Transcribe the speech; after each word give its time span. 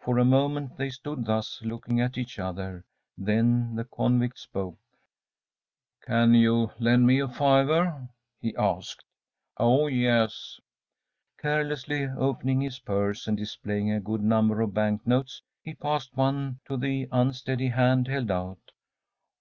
For 0.00 0.18
a 0.18 0.24
moment 0.24 0.76
they 0.76 0.90
stood 0.90 1.24
thus, 1.24 1.60
looking 1.62 2.00
at 2.00 2.18
each 2.18 2.40
other. 2.40 2.84
Then 3.16 3.76
the 3.76 3.84
convict 3.84 4.40
spoke. 4.40 4.80
“Can 6.04 6.34
you 6.34 6.72
lend 6.80 7.06
me 7.06 7.20
a 7.20 7.28
fiver?‚ÄĚ 7.28 8.08
he 8.40 8.56
asked. 8.56 9.04
“Oh 9.56 9.86
yes!‚ÄĚ 9.86 11.40
Carelessly 11.42 12.06
opening 12.06 12.60
his 12.62 12.80
purse, 12.80 13.28
and 13.28 13.36
displaying 13.36 13.92
a 13.92 14.00
good 14.00 14.24
number 14.24 14.60
of 14.62 14.74
bank 14.74 15.06
notes, 15.06 15.42
he 15.62 15.74
passed 15.74 16.16
one 16.16 16.58
to 16.64 16.76
the 16.76 17.06
unsteady 17.12 17.68
hand 17.68 18.08
held 18.08 18.32
out. 18.32 18.72